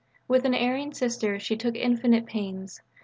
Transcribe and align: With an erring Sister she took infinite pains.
With 0.27 0.45
an 0.45 0.55
erring 0.55 0.95
Sister 0.95 1.37
she 1.37 1.55
took 1.55 1.75
infinite 1.75 2.25
pains. 2.25 2.81